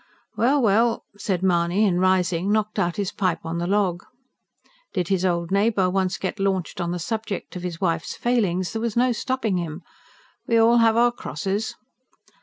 "Well, 0.35 0.59
well!" 0.63 1.03
said 1.15 1.43
Mahony, 1.43 1.85
and 1.85 2.01
rising 2.01 2.51
knocked 2.51 2.79
out 2.79 2.95
his 2.95 3.11
pipe 3.11 3.45
on 3.45 3.59
the 3.59 3.67
log. 3.67 4.03
Did 4.93 5.09
his 5.09 5.23
old 5.23 5.51
neighbour 5.51 5.91
once 5.91 6.17
get 6.17 6.39
launched 6.39 6.81
on 6.81 6.89
the 6.89 6.97
subject 6.97 7.55
of 7.55 7.61
his 7.61 7.79
wife's 7.79 8.15
failings, 8.17 8.73
there 8.73 8.81
was 8.81 8.97
no 8.97 9.11
stopping 9.11 9.57
him. 9.57 9.83
"We 10.47 10.57
all 10.57 10.77
have 10.77 10.97
our 10.97 11.11
crosses." 11.11 11.75